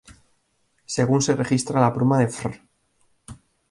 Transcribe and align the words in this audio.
Según 0.95 1.21
se 1.21 1.35
registra 1.35 1.79
la 1.79 1.93
pluma 1.93 2.17
de 2.17 2.25
Fr. 2.27 2.53